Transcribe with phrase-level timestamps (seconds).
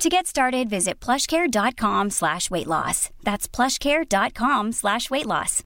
[0.00, 3.10] To get started, visit plushcare.com slash weight loss.
[3.22, 5.62] That's plushcare.com slash weight loss.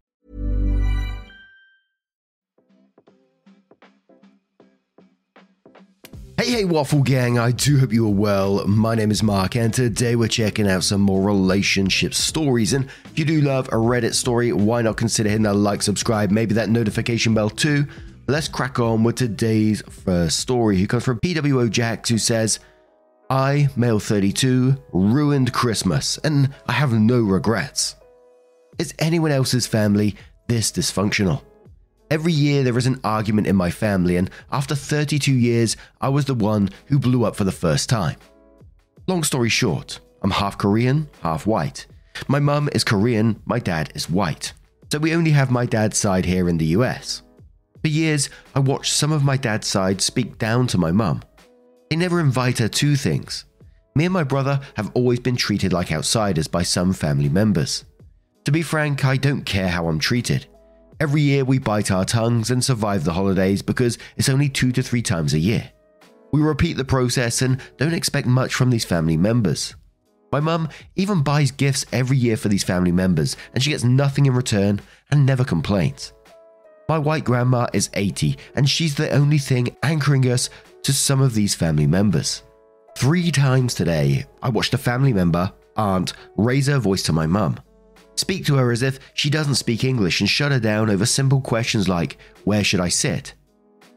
[6.37, 8.67] Hey, hey, Waffle Gang, I do hope you are well.
[8.67, 12.73] My name is Mark, and today we're checking out some more relationship stories.
[12.73, 16.33] And if you do love a Reddit story, why not consider hitting that like, subscribe,
[16.33, 17.87] maybe that notification bell too?
[18.27, 22.59] Let's crack on with today's first story, who comes from PWO Jax, who says,
[23.31, 27.97] I, male 32, ruined Christmas, and I have no regrets.
[28.79, 30.17] Is anyone else's family
[30.47, 31.43] this dysfunctional?
[32.11, 36.27] Every year there is an argument in my family, and after 32 years, I was
[36.27, 38.17] the one who blew up for the first time.
[39.07, 41.87] Long story short, I'm half Korean, half white.
[42.29, 44.53] My mum is Korean, my dad is white.
[44.93, 47.23] So we only have my dad's side here in the US.
[47.81, 51.23] For years, I watched some of my dad's side speak down to my mum.
[51.95, 53.45] They never invite her to things.
[53.95, 57.85] Me and my brother have always been treated like outsiders by some family members.
[58.47, 60.49] To be frank, I don't care how I'm treated.
[60.99, 64.83] Every year we bite our tongues and survive the holidays because it's only two to
[64.83, 65.71] three times a year.
[66.33, 69.77] We repeat the process and don't expect much from these family members.
[70.33, 74.27] My mum even buys gifts every year for these family members and she gets nothing
[74.27, 74.81] in return
[75.13, 76.13] and never complains.
[76.89, 80.51] My white grandma is 80 and she's the only thing anchoring us
[80.85, 82.43] to some of these family members.
[82.97, 87.59] Three times today, I watched a family member, aunt, raise her voice to my mum.
[88.17, 91.41] Speak to her as if she doesn't speak English and shut her down over simple
[91.41, 93.35] questions like, Where should I sit?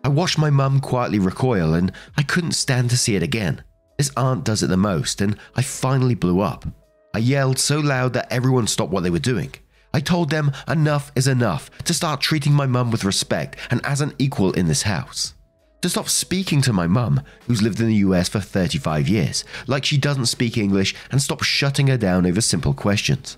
[0.03, 3.63] I watched my mum quietly recoil and I couldn't stand to see it again.
[3.97, 6.65] This aunt does it the most, and I finally blew up.
[7.13, 9.53] I yelled so loud that everyone stopped what they were doing.
[9.93, 14.01] I told them enough is enough, to start treating my mum with respect and as
[14.01, 15.33] an equal in this house.
[15.81, 19.85] To stop speaking to my mum, who's lived in the US for 35 years, like
[19.85, 23.37] she doesn't speak English, and stop shutting her down over simple questions.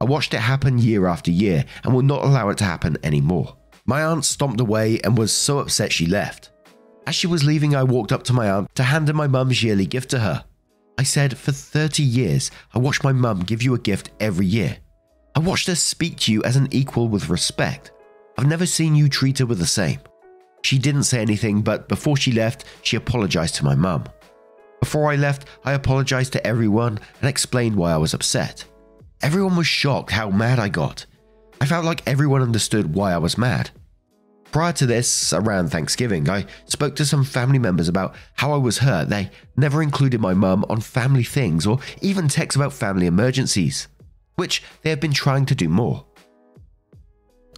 [0.00, 3.56] I watched it happen year after year and will not allow it to happen anymore.
[3.86, 6.50] My aunt stomped away and was so upset she left.
[7.06, 9.62] As she was leaving, I walked up to my aunt to hand her my mum's
[9.62, 10.44] yearly gift to her.
[10.96, 14.78] I said, For 30 years, I watched my mum give you a gift every year.
[15.36, 17.92] I watched her speak to you as an equal with respect.
[18.38, 20.00] I've never seen you treat her with the same.
[20.64, 24.04] She didn't say anything, but before she left, she apologized to my mum.
[24.80, 28.64] Before I left, I apologized to everyone and explained why I was upset.
[29.20, 31.04] Everyone was shocked how mad I got.
[31.60, 33.72] I felt like everyone understood why I was mad.
[34.52, 38.78] Prior to this, around Thanksgiving, I spoke to some family members about how I was
[38.78, 39.10] hurt.
[39.10, 43.88] They never included my mum on family things or even texts about family emergencies,
[44.36, 46.06] which they have been trying to do more.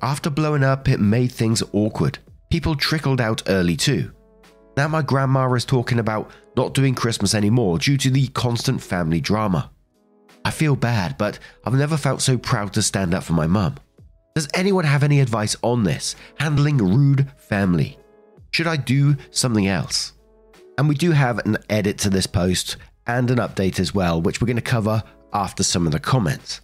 [0.03, 2.19] After blowing up, it made things awkward.
[2.57, 4.11] People trickled out early too.
[4.79, 9.21] Now my grandma is talking about not doing Christmas anymore due to the constant family
[9.21, 9.71] drama.
[10.43, 13.75] I feel bad, but I've never felt so proud to stand up for my mum.
[14.35, 16.17] Does anyone have any advice on this?
[16.37, 17.99] Handling rude family?
[18.53, 20.15] Should I do something else?
[20.79, 24.41] And we do have an edit to this post and an update as well, which
[24.41, 25.03] we're going to cover
[25.35, 26.63] after some of the comments.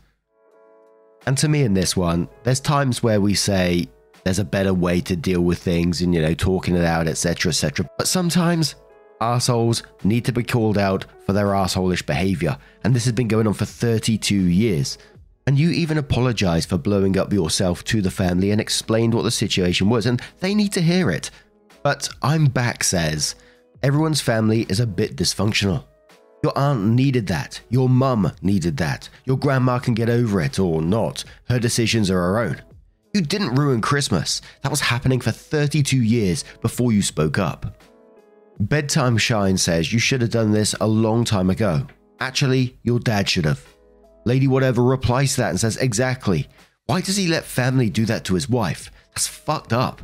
[1.27, 3.91] And to me, in this one, there's times where we say
[4.25, 7.51] there's a better way to deal with things and, you know, talking it out, etc.,
[7.51, 7.89] etc.
[7.99, 8.77] But sometimes
[9.21, 13.47] assholes need to be called out for their assholish behavior, and this has been going
[13.47, 14.99] on for 32 years.
[15.47, 19.31] And you even apologized for blowing up yourself to the family and explained what the
[19.31, 21.31] situation was, and they need to hear it.
[21.83, 23.35] But I'm back says
[23.83, 25.85] everyone's family is a bit dysfunctional.
[26.45, 27.61] Your aunt needed that.
[27.71, 29.09] Your mum needed that.
[29.25, 31.25] Your grandma can get over it or not.
[31.49, 32.63] Her decisions are her own.
[33.15, 34.41] You didn't ruin Christmas.
[34.63, 37.77] That was happening for 32 years before you spoke up.
[38.59, 41.87] Bedtime Shine says you should have done this a long time ago.
[42.21, 43.63] Actually, your dad should have.
[44.25, 46.49] Lady Whatever replies to that and says, Exactly.
[46.87, 48.91] Why does he let family do that to his wife?
[49.11, 50.01] That's fucked up.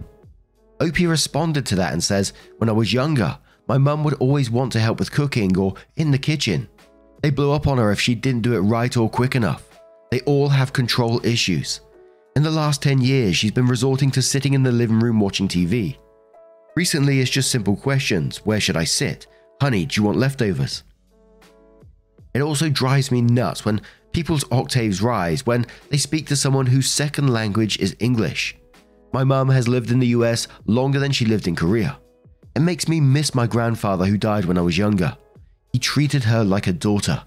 [0.78, 3.38] Opie responded to that and says, When I was younger,
[3.68, 6.68] my mum would always want to help with cooking or in the kitchen.
[7.22, 9.66] They blew up on her if she didn't do it right or quick enough.
[10.10, 11.80] They all have control issues.
[12.36, 15.48] In the last 10 years, she's been resorting to sitting in the living room watching
[15.48, 15.96] TV.
[16.76, 19.26] Recently, it's just simple questions Where should I sit?
[19.60, 20.84] Honey, do you want leftovers?
[22.34, 23.80] It also drives me nuts when
[24.12, 28.56] People's octaves rise when they speak to someone whose second language is English.
[29.12, 31.98] My mum has lived in the US longer than she lived in Korea.
[32.56, 35.16] It makes me miss my grandfather who died when I was younger.
[35.72, 37.22] He treated her like a daughter.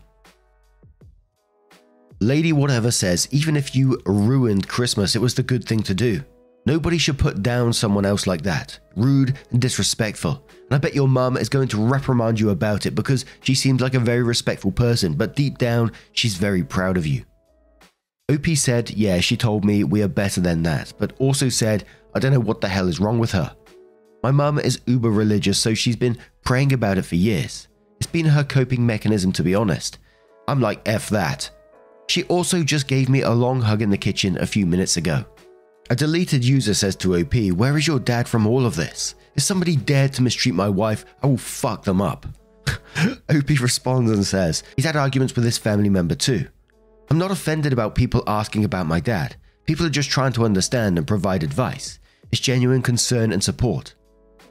[2.21, 6.23] Lady Whatever says even if you ruined Christmas, it was the good thing to do.
[6.67, 8.77] Nobody should put down someone else like that.
[8.95, 10.47] Rude and disrespectful.
[10.49, 13.81] And I bet your mum is going to reprimand you about it because she seems
[13.81, 17.25] like a very respectful person, but deep down, she's very proud of you.
[18.31, 22.19] OP said, Yeah, she told me we are better than that, but also said, I
[22.19, 23.55] don't know what the hell is wrong with her.
[24.21, 27.67] My mum is uber religious, so she's been praying about it for years.
[27.97, 29.97] It's been her coping mechanism, to be honest.
[30.47, 31.49] I'm like, F that.
[32.11, 35.23] She also just gave me a long hug in the kitchen a few minutes ago.
[35.89, 39.15] A deleted user says to OP, Where is your dad from all of this?
[39.35, 42.25] If somebody dared to mistreat my wife, I will fuck them up.
[43.29, 46.49] OP responds and says, He's had arguments with this family member too.
[47.09, 49.37] I'm not offended about people asking about my dad.
[49.63, 51.97] People are just trying to understand and provide advice.
[52.29, 53.95] It's genuine concern and support.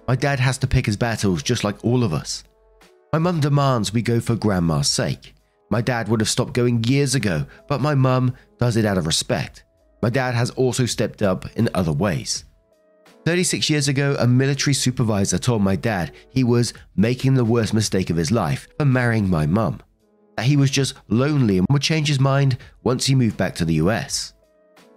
[0.09, 2.43] My dad has to pick his battles just like all of us.
[3.13, 5.35] My mum demands we go for grandma's sake.
[5.71, 9.07] My dad would have stopped going years ago, but my mum does it out of
[9.07, 9.65] respect.
[10.03, 12.45] My dad has also stepped up in other ways.
[13.25, 18.11] 36 years ago, a military supervisor told my dad he was making the worst mistake
[18.11, 19.81] of his life for marrying my mum.
[20.37, 23.65] That he was just lonely and would change his mind once he moved back to
[23.65, 24.33] the US.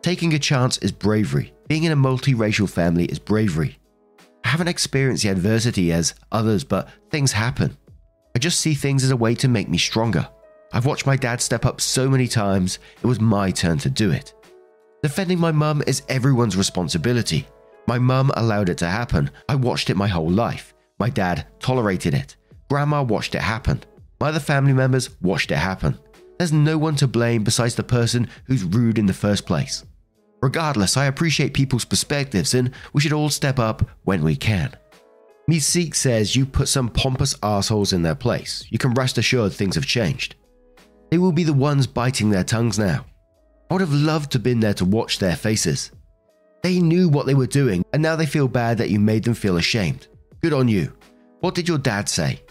[0.02, 1.54] Taking a chance is bravery.
[1.68, 3.78] Being in a multiracial family is bravery.
[4.44, 7.78] I haven't experienced the adversity as others, but things happen.
[8.36, 10.28] I just see things as a way to make me stronger.
[10.74, 14.10] I've watched my dad step up so many times, it was my turn to do
[14.10, 14.34] it.
[15.04, 17.46] Defending my mum is everyone's responsibility.
[17.88, 19.30] My mum allowed it to happen.
[19.48, 20.74] I watched it my whole life.
[20.98, 22.38] My dad tolerated it.
[22.70, 23.84] Grandma watched it happen.
[24.20, 26.00] My other family members watched it happen.
[26.40, 29.84] There's no one to blame besides the person who's rude in the first place.
[30.42, 34.76] Regardless, I appreciate people's perspectives and we should all step up when we can.
[35.50, 38.66] Meeseek says you put some pompous assholes in their place.
[38.70, 40.36] You can rest assured things have changed.
[41.14, 43.06] They will be the ones biting their tongues now.
[43.70, 45.92] I would have loved to have been there to watch their faces.
[46.64, 49.36] They knew what they were doing, and now they feel bad that you made them
[49.36, 50.08] feel ashamed.
[50.42, 50.92] Good on you.
[51.42, 52.42] What did your dad say?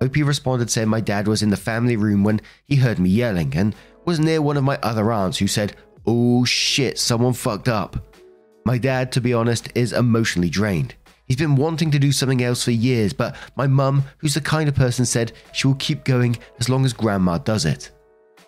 [0.00, 3.54] OP responded saying my dad was in the family room when he heard me yelling
[3.54, 3.76] and
[4.06, 5.76] was near one of my other aunts who said,
[6.06, 8.16] Oh shit, someone fucked up.
[8.64, 10.94] My dad, to be honest, is emotionally drained.
[11.30, 14.68] He's been wanting to do something else for years, but my mum, who's the kind
[14.68, 17.92] of person, said she will keep going as long as grandma does it.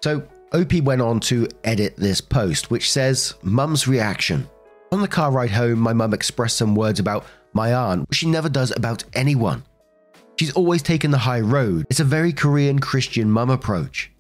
[0.03, 4.49] So OP went on to edit this post, which says, Mum's reaction.
[4.91, 8.27] On the car ride home, my mum expressed some words about my aunt, which she
[8.27, 9.63] never does about anyone.
[10.41, 11.87] She's always taken the high road.
[11.89, 14.11] It's a very Korean Christian mum approach.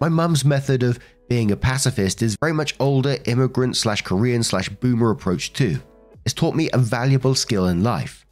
[0.00, 0.98] My mum's method of
[1.28, 5.80] being a pacifist is very much older immigrant slash Korean slash boomer approach too.
[6.28, 8.26] It's taught me a valuable skill in life.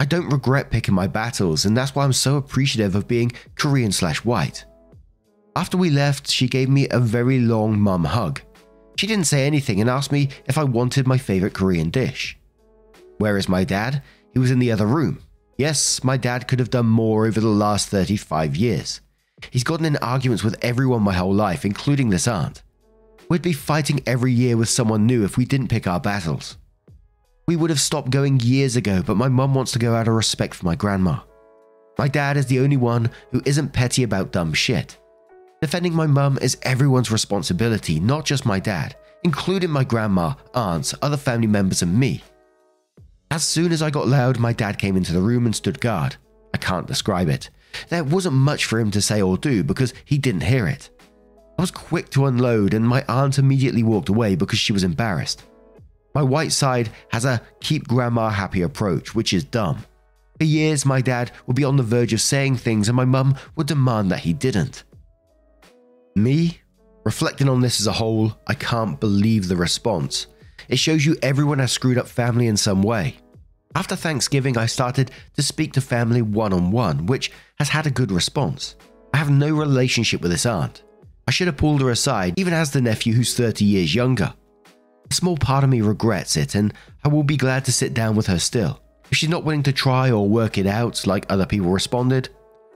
[0.00, 3.92] I don't regret picking my battles, and that's why I'm so appreciative of being Korean
[3.92, 4.64] slash white.
[5.54, 8.40] After we left, she gave me a very long mum hug.
[8.96, 12.36] She didn't say anything and asked me if I wanted my favorite Korean dish.
[13.18, 14.02] Where is my dad?
[14.32, 15.22] He was in the other room.
[15.58, 19.00] Yes, my dad could have done more over the last 35 years.
[19.52, 22.64] He's gotten in arguments with everyone my whole life, including this aunt.
[23.30, 26.56] We'd be fighting every year with someone new if we didn't pick our battles.
[27.48, 30.12] We would have stopped going years ago, but my mum wants to go out of
[30.12, 31.20] respect for my grandma.
[31.96, 34.98] My dad is the only one who isn't petty about dumb shit.
[35.62, 41.16] Defending my mum is everyone's responsibility, not just my dad, including my grandma, aunts, other
[41.16, 42.22] family members, and me.
[43.30, 46.16] As soon as I got loud, my dad came into the room and stood guard.
[46.52, 47.48] I can't describe it.
[47.88, 50.90] There wasn't much for him to say or do because he didn't hear it.
[51.58, 55.44] I was quick to unload, and my aunt immediately walked away because she was embarrassed.
[56.18, 59.84] My white side has a keep grandma happy approach, which is dumb.
[60.36, 63.36] For years, my dad would be on the verge of saying things, and my mum
[63.54, 64.82] would demand that he didn't.
[66.16, 66.58] Me,
[67.04, 70.26] reflecting on this as a whole, I can't believe the response.
[70.68, 73.18] It shows you everyone has screwed up family in some way.
[73.76, 77.92] After Thanksgiving, I started to speak to family one on one, which has had a
[77.92, 78.74] good response.
[79.14, 80.82] I have no relationship with this aunt.
[81.28, 84.34] I should have pulled her aside, even as the nephew who's 30 years younger.
[85.10, 86.72] A small part of me regrets it, and
[87.04, 88.80] I will be glad to sit down with her still.
[89.10, 92.28] If she's not willing to try or work it out like other people responded,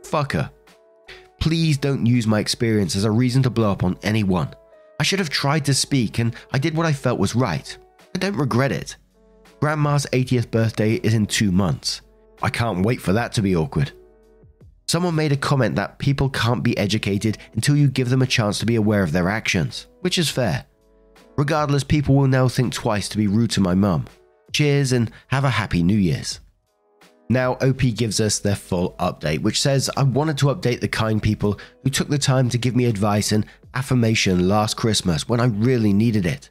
[0.02, 0.50] fuck her.
[1.40, 4.54] Please don't use my experience as a reason to blow up on anyone.
[5.00, 7.76] I should have tried to speak and I did what I felt was right.
[8.14, 8.96] I don't regret it.
[9.60, 12.00] Grandma's 80th birthday is in two months.
[12.42, 13.92] I can't wait for that to be awkward.
[14.86, 18.58] Someone made a comment that people can't be educated until you give them a chance
[18.58, 20.66] to be aware of their actions, which is fair.
[21.36, 24.06] Regardless, people will now think twice to be rude to my mum.
[24.52, 26.40] Cheers and have a happy New Year's.
[27.30, 31.22] Now, OP gives us their full update, which says, I wanted to update the kind
[31.22, 35.46] people who took the time to give me advice and affirmation last Christmas when I
[35.46, 36.50] really needed it.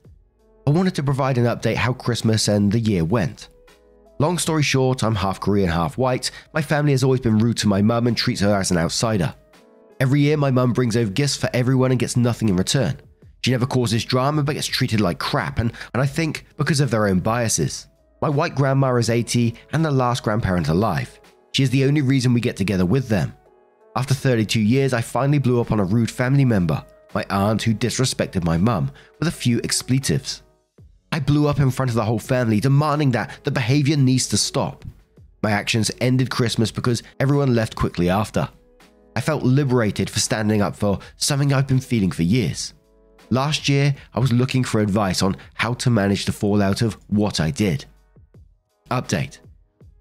[0.65, 3.49] I wanted to provide an update how Christmas and the year went.
[4.17, 6.31] Long story short, I'm half Korean, half white.
[6.53, 9.33] My family has always been rude to my mum and treats her as an outsider.
[9.99, 12.99] Every year, my mum brings over gifts for everyone and gets nothing in return.
[13.41, 16.91] She never causes drama but gets treated like crap, and, and I think because of
[16.91, 17.87] their own biases.
[18.21, 21.19] My white grandma is 80 and the last grandparent alive.
[21.53, 23.33] She is the only reason we get together with them.
[23.95, 27.73] After 32 years, I finally blew up on a rude family member, my aunt who
[27.73, 30.43] disrespected my mum, with a few expletives.
[31.11, 34.37] I blew up in front of the whole family, demanding that the behavior needs to
[34.37, 34.85] stop.
[35.43, 38.47] My actions ended Christmas because everyone left quickly after.
[39.15, 42.73] I felt liberated for standing up for something I've been feeling for years.
[43.31, 47.39] Last year, I was looking for advice on how to manage the fallout of what
[47.39, 47.85] I did.
[48.89, 49.39] Update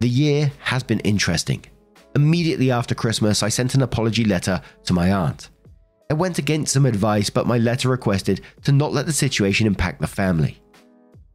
[0.01, 1.65] The year has been interesting.
[2.17, 5.49] Immediately after Christmas, I sent an apology letter to my aunt.
[6.11, 10.01] I went against some advice, but my letter requested to not let the situation impact
[10.01, 10.61] the family.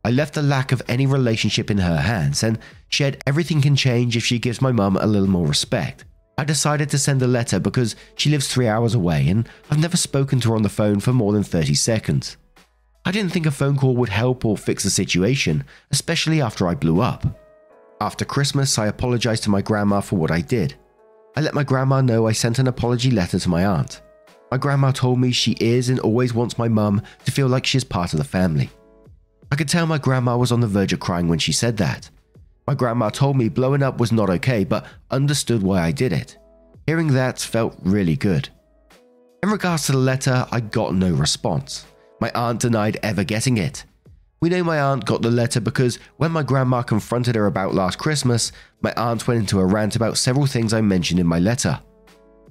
[0.04, 2.60] I left the lack of any relationship in her hands and
[2.90, 6.04] shared everything can change if she gives my mum a little more respect.
[6.38, 9.98] I decided to send a letter because she lives three hours away and I've never
[9.98, 12.38] spoken to her on the phone for more than 30 seconds.
[13.06, 16.76] I didn't think a phone call would help or fix the situation, especially after I
[16.76, 17.26] blew up.
[18.02, 20.76] After Christmas, I apologized to my grandma for what I did.
[21.38, 24.02] I let my grandma know I sent an apology letter to my aunt.
[24.52, 27.84] My grandma told me she is and always wants my mum to feel like she's
[27.84, 28.70] part of the family.
[29.52, 32.10] I could tell my grandma was on the verge of crying when she said that.
[32.68, 36.38] My grandma told me blowing up was not okay, but understood why I did it.
[36.88, 38.50] Hearing that felt really good.
[39.44, 41.86] In regards to the letter, I got no response.
[42.20, 43.86] My aunt denied ever getting it.
[44.42, 47.98] We know my aunt got the letter because when my grandma confronted her about last
[47.98, 51.80] Christmas, my aunt went into a rant about several things I mentioned in my letter.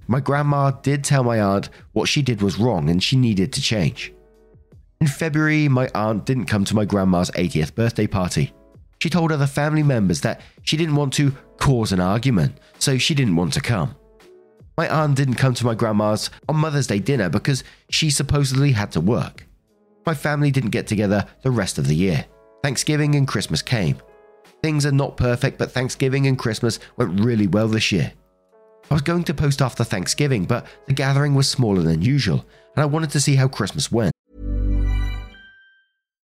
[0.06, 3.62] My grandma did tell my aunt what she did was wrong and she needed to
[3.62, 4.12] change.
[5.00, 8.52] In February, my aunt didn't come to my grandma's 80th birthday party.
[9.04, 13.14] She told other family members that she didn't want to cause an argument, so she
[13.14, 13.94] didn't want to come.
[14.78, 18.90] My aunt didn't come to my grandma's on Mother's Day dinner because she supposedly had
[18.92, 19.46] to work.
[20.06, 22.24] My family didn't get together the rest of the year.
[22.62, 23.98] Thanksgiving and Christmas came.
[24.62, 28.10] Things are not perfect, but Thanksgiving and Christmas went really well this year.
[28.90, 32.82] I was going to post after Thanksgiving, but the gathering was smaller than usual, and
[32.82, 34.13] I wanted to see how Christmas went.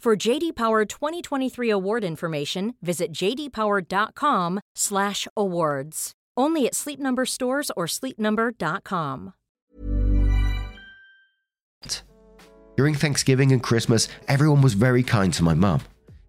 [0.00, 6.12] For JD Power 2023 award information, visit jdpower.com/awards.
[6.38, 9.34] Only at Sleep Number stores or sleepnumber.com.
[12.78, 15.82] During Thanksgiving and Christmas, everyone was very kind to my mum.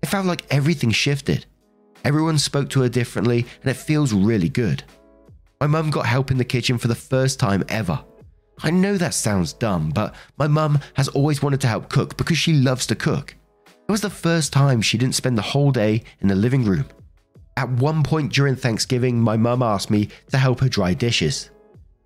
[0.03, 1.45] It felt like everything shifted.
[2.03, 4.83] Everyone spoke to her differently, and it feels really good.
[5.61, 8.03] My mum got help in the kitchen for the first time ever.
[8.63, 12.37] I know that sounds dumb, but my mum has always wanted to help cook because
[12.37, 13.37] she loves to cook.
[13.91, 16.85] It was the first time she didn't spend the whole day in the living room.
[17.57, 21.49] At one point during Thanksgiving, my mum asked me to help her dry dishes.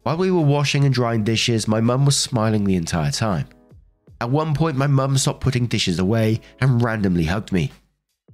[0.02, 3.48] While we were washing and drying dishes, my mum was smiling the entire time.
[4.20, 7.72] At one point, my mum stopped putting dishes away and randomly hugged me.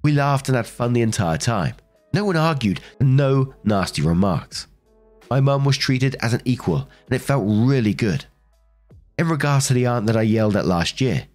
[0.02, 1.76] We laughed and had fun the entire time.
[2.14, 4.68] No one argued and no nasty remarks.
[5.30, 8.24] My mum was treated as an equal and it felt really good.
[9.20, 11.26] In regards to the aunt that I yelled at last year,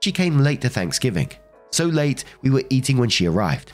[0.00, 1.30] she came late to Thanksgiving.
[1.76, 3.70] So late, we were eating when she arrived.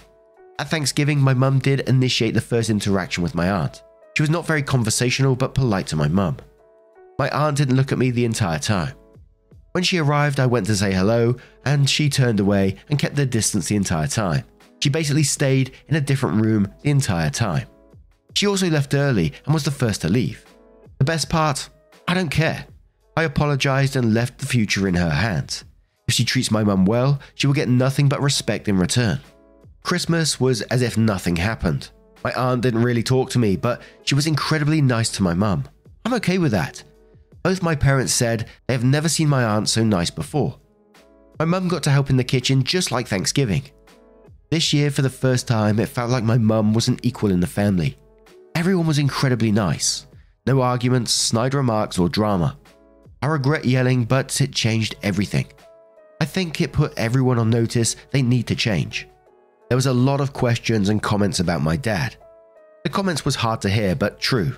[0.58, 3.84] At Thanksgiving, my mum did initiate the first interaction with my aunt.
[4.16, 6.38] She was not very conversational but polite to my mum.
[7.16, 8.96] My aunt didn't look at me the entire time.
[9.70, 13.24] When she arrived, I went to say hello, and she turned away and kept the
[13.24, 14.46] distance the entire time.
[14.80, 17.68] She basically stayed in a different room the entire time.
[18.34, 20.44] She also left early and was the first to leave.
[20.98, 21.68] The best part?
[22.08, 22.66] I don't care.
[23.16, 25.62] I apologized and left the future in her hands.
[26.08, 29.20] If she treats my mum well, she will get nothing but respect in return.
[29.82, 31.90] Christmas was as if nothing happened.
[32.24, 35.64] My aunt didn't really talk to me, but she was incredibly nice to my mum.
[36.04, 36.82] I'm okay with that.
[37.42, 40.58] Both my parents said they have never seen my aunt so nice before.
[41.38, 43.64] My mum got to help in the kitchen just like Thanksgiving.
[44.50, 47.40] This year, for the first time, it felt like my mum was an equal in
[47.40, 47.96] the family.
[48.54, 50.06] Everyone was incredibly nice.
[50.46, 52.58] No arguments, snide remarks, or drama.
[53.22, 55.46] I regret yelling, but it changed everything.
[56.22, 59.08] I think it put everyone on notice they need to change.
[59.68, 62.14] There was a lot of questions and comments about my dad.
[62.84, 64.56] The comments was hard to hear, but true.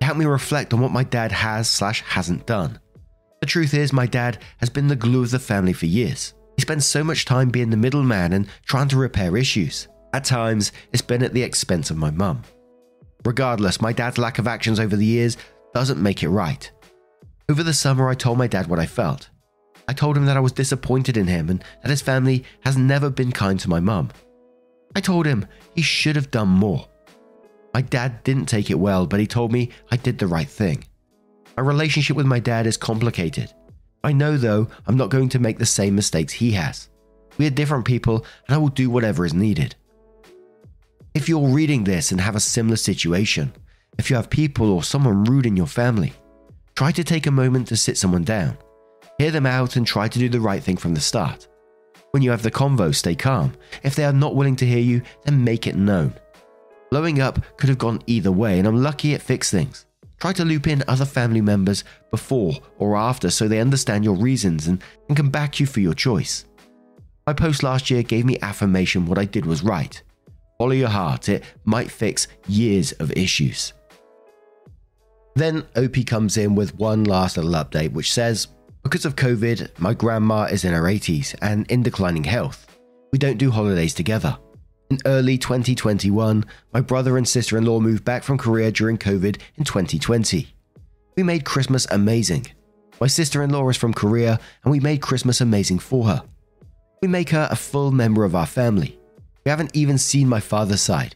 [0.00, 2.80] It helped me reflect on what my dad has slash hasn't done.
[3.40, 6.32] The truth is, my dad has been the glue of the family for years.
[6.56, 9.88] He spends so much time being the middleman and trying to repair issues.
[10.14, 12.40] At times, it's been at the expense of my mum.
[13.26, 15.36] Regardless, my dad's lack of actions over the years
[15.74, 16.70] doesn't make it right.
[17.50, 19.28] Over the summer, I told my dad what I felt.
[19.92, 23.10] I told him that I was disappointed in him and that his family has never
[23.10, 24.08] been kind to my mum.
[24.96, 26.88] I told him he should have done more.
[27.74, 30.84] My dad didn't take it well, but he told me I did the right thing.
[31.58, 33.52] My relationship with my dad is complicated.
[34.02, 36.88] I know, though, I'm not going to make the same mistakes he has.
[37.36, 39.74] We are different people, and I will do whatever is needed.
[41.12, 43.52] If you're reading this and have a similar situation,
[43.98, 46.14] if you have people or someone rude in your family,
[46.76, 48.56] try to take a moment to sit someone down,
[49.18, 51.48] hear them out, and try to do the right thing from the start.
[52.12, 53.54] When you have the convo, stay calm.
[53.82, 56.14] If they are not willing to hear you, then make it known.
[56.90, 59.86] Blowing up could have gone either way, and I'm lucky it fixed things.
[60.20, 64.68] Try to loop in other family members before or after so they understand your reasons
[64.68, 66.44] and, and can back you for your choice.
[67.26, 70.00] My post last year gave me affirmation what I did was right.
[70.58, 73.72] Follow your heart, it might fix years of issues.
[75.34, 78.48] Then OP comes in with one last little update which says
[78.82, 82.66] because of COVID, my grandma is in her 80s and in declining health.
[83.12, 84.36] We don't do holidays together.
[84.90, 89.40] In early 2021, my brother and sister in law moved back from Korea during COVID
[89.56, 90.48] in 2020.
[91.16, 92.46] We made Christmas amazing.
[93.00, 96.22] My sister in law is from Korea and we made Christmas amazing for her.
[97.00, 98.98] We make her a full member of our family.
[99.44, 101.14] We haven't even seen my father's side.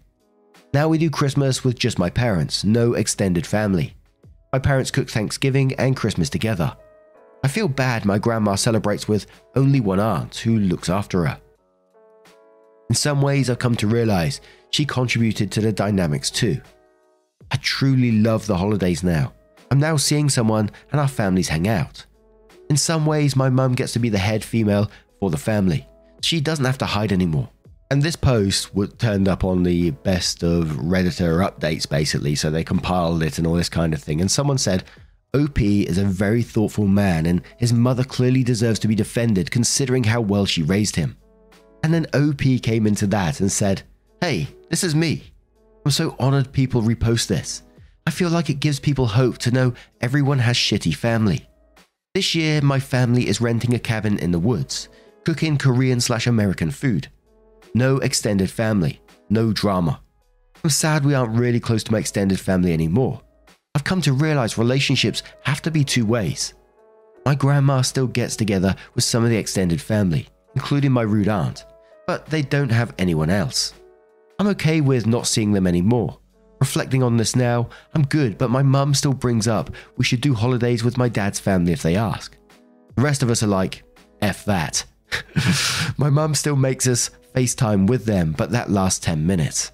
[0.73, 3.95] Now we do Christmas with just my parents, no extended family.
[4.53, 6.77] My parents cook Thanksgiving and Christmas together.
[7.47, 11.41] I feel bad my grandma celebrates with only one aunt who looks after her.
[12.89, 16.61] In some ways, I've come to realize she contributed to the dynamics too.
[17.53, 19.33] I truly love the holidays now.
[19.71, 22.05] I'm now seeing someone and our families hang out.
[22.69, 25.87] In some ways, my mum gets to be the head female for the family.
[26.23, 27.49] She doesn't have to hide anymore.
[27.93, 32.35] And this post turned up on the best of Redditor updates, basically.
[32.35, 34.21] So they compiled it and all this kind of thing.
[34.21, 34.83] And someone said,
[35.37, 40.03] OP is a very thoughtful man, and his mother clearly deserves to be defended considering
[40.03, 41.15] how well she raised him.
[41.83, 43.83] And then OP came into that and said,
[44.23, 45.25] Hey, this is me.
[45.85, 47.63] I'm so honored people repost this.
[48.07, 51.47] I feel like it gives people hope to know everyone has shitty family.
[52.15, 54.89] This year, my family is renting a cabin in the woods,
[55.27, 57.09] cooking Korean slash American food.
[57.75, 60.01] No extended family, no drama.
[60.65, 63.21] I'm sad we aren't really close to my extended family anymore.
[63.77, 66.55] I've come to realize relationships have to be two ways.
[67.27, 71.67] My grandma still gets together with some of the extended family, including my rude aunt,
[72.07, 73.75] but they don't have anyone else.
[74.39, 76.19] I'm okay with not seeing them anymore.
[76.59, 80.33] Reflecting on this now, I'm good, but my mum still brings up we should do
[80.33, 82.35] holidays with my dad's family if they ask.
[82.95, 83.83] The rest of us are like,
[84.23, 84.87] F that.
[85.99, 89.71] my mum still makes us FaceTime with them, but that lasts 10 minutes.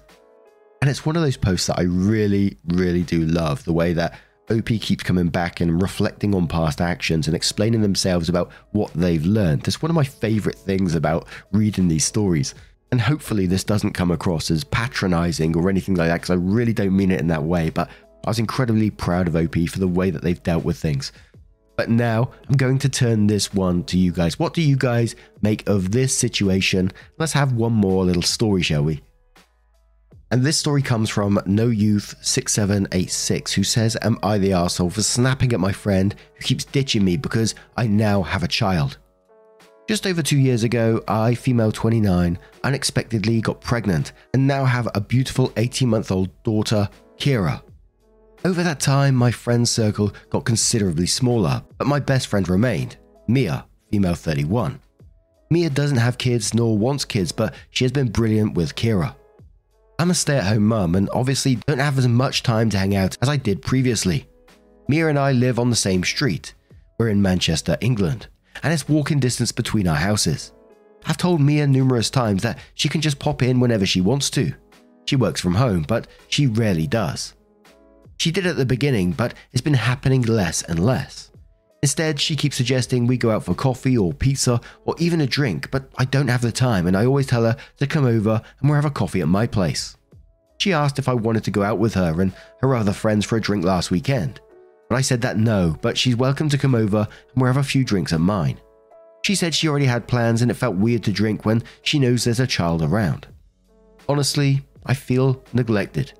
[0.83, 4.19] And it's one of those posts that I really, really do love the way that
[4.51, 9.25] OP keeps coming back and reflecting on past actions and explaining themselves about what they've
[9.25, 9.65] learned.
[9.65, 12.53] It's one of my favorite things about reading these stories.
[12.91, 16.73] And hopefully, this doesn't come across as patronizing or anything like that, because I really
[16.73, 17.69] don't mean it in that way.
[17.69, 17.89] But
[18.25, 21.13] I was incredibly proud of OP for the way that they've dealt with things.
[21.77, 24.37] But now I'm going to turn this one to you guys.
[24.37, 26.91] What do you guys make of this situation?
[27.17, 29.01] Let's have one more little story, shall we?
[30.33, 35.03] And this story comes from No Youth 6786 who says, Am I the asshole for
[35.03, 38.97] snapping at my friend who keeps ditching me because I now have a child?
[39.87, 45.01] Just over two years ago, I, female 29, unexpectedly got pregnant and now have a
[45.01, 47.61] beautiful 18 month old daughter, Kira.
[48.43, 53.67] Over that time, my friend circle got considerably smaller, but my best friend remained Mia,
[53.91, 54.79] female 31.
[55.51, 59.13] Mia doesn't have kids nor wants kids, but she has been brilliant with Kira.
[59.99, 62.95] I'm a stay at home mum and obviously don't have as much time to hang
[62.95, 64.27] out as I did previously.
[64.87, 66.53] Mia and I live on the same street.
[66.97, 68.27] We're in Manchester, England,
[68.63, 70.51] and it's walking distance between our houses.
[71.05, 74.53] I've told Mia numerous times that she can just pop in whenever she wants to.
[75.05, 77.33] She works from home, but she rarely does.
[78.17, 81.31] She did at the beginning, but it's been happening less and less.
[81.83, 85.69] Instead, she keeps suggesting we go out for coffee or pizza or even a drink,
[85.69, 88.69] but I don't have the time and I always tell her to come over and
[88.69, 89.97] we'll have a coffee at my place.
[90.59, 93.35] She asked if I wanted to go out with her and her other friends for
[93.35, 94.39] a drink last weekend,
[94.87, 97.67] but I said that no, but she's welcome to come over and we'll have a
[97.67, 98.61] few drinks at mine.
[99.25, 102.23] She said she already had plans and it felt weird to drink when she knows
[102.23, 103.27] there's a child around.
[104.07, 106.13] Honestly, I feel neglected.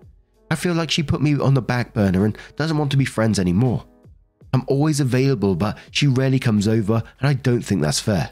[0.52, 3.06] I feel like she put me on the back burner and doesn't want to be
[3.06, 3.86] friends anymore.
[4.54, 8.32] I'm always available, but she rarely comes over, and I don't think that's fair.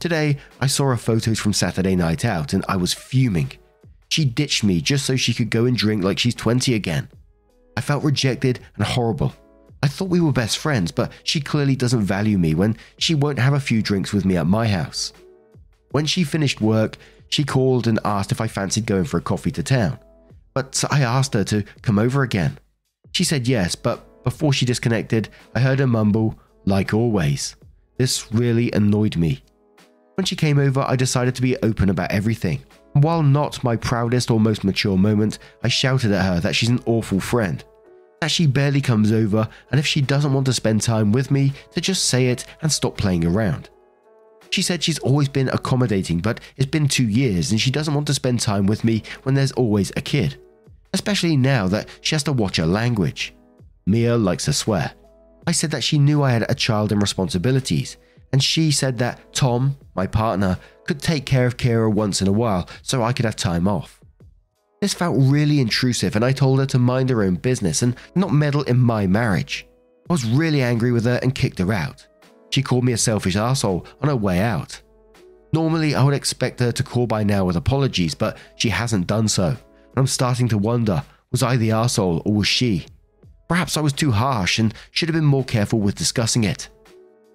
[0.00, 3.52] Today, I saw her photos from Saturday night out and I was fuming.
[4.10, 7.08] She ditched me just so she could go and drink like she's 20 again.
[7.76, 9.32] I felt rejected and horrible.
[9.82, 13.38] I thought we were best friends, but she clearly doesn't value me when she won't
[13.38, 15.12] have a few drinks with me at my house.
[15.92, 19.52] When she finished work, she called and asked if I fancied going for a coffee
[19.52, 19.98] to town.
[20.52, 22.58] But I asked her to come over again.
[23.12, 27.56] She said yes, but before she disconnected, I heard her mumble, like always.
[27.98, 29.42] This really annoyed me.
[30.16, 32.64] When she came over, I decided to be open about everything.
[32.94, 36.82] While not my proudest or most mature moment, I shouted at her that she's an
[36.86, 37.62] awful friend.
[38.20, 41.52] That she barely comes over, and if she doesn't want to spend time with me,
[41.72, 43.68] to just say it and stop playing around.
[44.50, 48.06] She said she's always been accommodating, but it's been two years and she doesn't want
[48.06, 50.40] to spend time with me when there's always a kid.
[50.92, 53.34] Especially now that she has to watch her language.
[53.86, 54.92] Mia likes to swear.
[55.46, 57.96] I said that she knew I had a child and responsibilities,
[58.32, 62.32] and she said that Tom, my partner, could take care of Kira once in a
[62.32, 64.00] while so I could have time off.
[64.80, 68.32] This felt really intrusive, and I told her to mind her own business and not
[68.32, 69.66] meddle in my marriage.
[70.10, 72.06] I was really angry with her and kicked her out.
[72.50, 74.80] She called me a selfish asshole on her way out.
[75.52, 79.28] Normally, I would expect her to call by now with apologies, but she hasn't done
[79.28, 79.58] so, and
[79.96, 82.86] I'm starting to wonder was I the asshole or was she?
[83.54, 86.68] Perhaps I was too harsh and should have been more careful with discussing it.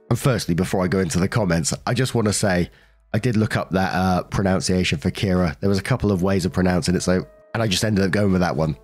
[0.10, 2.69] And firstly, before I go into the comments, I just want to say
[3.13, 5.58] I did look up that uh, pronunciation for Kira.
[5.62, 8.12] There was a couple of ways of pronouncing it, so and I just ended up
[8.12, 8.75] going with that one.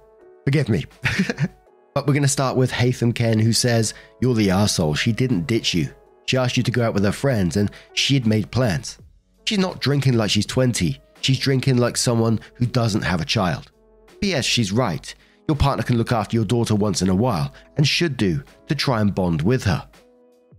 [0.45, 0.85] Forgive me.
[1.93, 4.95] but we're going to start with Hatham Ken, who says, You're the arsehole.
[4.95, 5.93] She didn't ditch you.
[6.27, 8.97] She asked you to go out with her friends, and she had made plans.
[9.43, 11.01] She's not drinking like she's 20.
[11.19, 13.73] She's drinking like someone who doesn't have a child.
[14.21, 14.45] P.S.
[14.45, 15.13] She's right.
[15.47, 18.75] Your partner can look after your daughter once in a while, and should do, to
[18.75, 19.87] try and bond with her.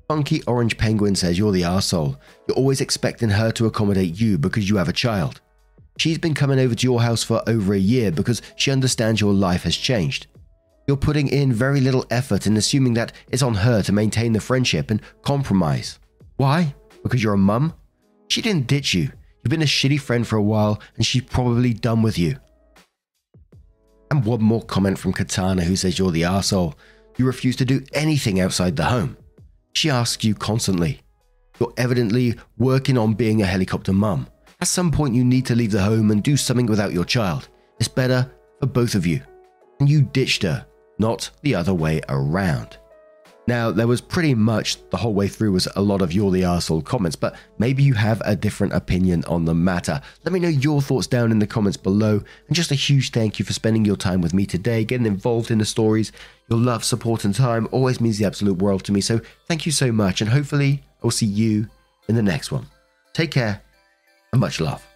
[0.09, 2.17] Funky Orange Penguin says you're the arsehole.
[2.47, 5.41] You're always expecting her to accommodate you because you have a child.
[5.99, 9.33] She's been coming over to your house for over a year because she understands your
[9.33, 10.29] life has changed.
[10.87, 14.41] You're putting in very little effort and assuming that it's on her to maintain the
[14.41, 15.99] friendship and compromise.
[16.37, 16.75] Why?
[17.03, 17.75] Because you're a mum?
[18.29, 19.11] She didn't ditch you.
[19.43, 22.37] You've been a shitty friend for a while and she's probably done with you.
[24.11, 26.75] And one more comment from Katana who says you're the asshole.
[27.17, 29.17] You refuse to do anything outside the home.
[29.73, 31.01] She asks you constantly.
[31.59, 34.29] You're evidently working on being a helicopter mum.
[34.61, 37.49] At some point, you need to leave the home and do something without your child.
[37.79, 39.21] It's better for both of you.
[39.81, 40.67] And you ditched her,
[40.99, 42.79] not the other way around.
[43.49, 46.43] Now, there was pretty much the whole way through was a lot of you're the
[46.43, 50.01] arsehole comments, but maybe you have a different opinion on the matter.
[50.25, 52.23] Let me know your thoughts down in the comments below.
[52.49, 55.53] And just a huge thank you for spending your time with me today, getting involved
[55.53, 56.11] in the stories.
[56.51, 59.01] Your love, support, and time always means the absolute world to me.
[59.01, 61.69] So thank you so much, and hopefully I'll see you
[62.09, 62.67] in the next one.
[63.13, 63.63] Take care,
[64.33, 64.96] and much love.